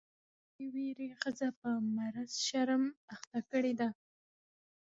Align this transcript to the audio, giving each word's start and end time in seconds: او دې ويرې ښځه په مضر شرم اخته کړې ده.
او 0.03 0.03
دې 0.57 0.65
ويرې 0.73 1.07
ښځه 1.19 1.47
په 1.59 1.69
مضر 1.95 2.27
شرم 2.45 2.83
اخته 3.13 3.39
کړې 3.49 3.73
ده. 3.79 3.89